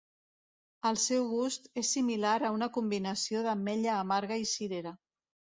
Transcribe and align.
El 0.89 0.97
seu 1.01 1.27
gust 1.33 1.69
és 1.83 1.91
similar 1.97 2.33
a 2.49 2.53
una 2.57 2.71
combinació 2.79 3.45
d'ametlla 3.49 3.95
amarga 3.99 4.43
i 4.47 4.53
cirera. 4.57 4.99